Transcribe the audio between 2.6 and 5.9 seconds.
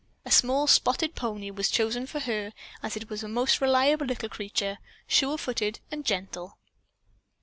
as it was a most reliable little creature sure footed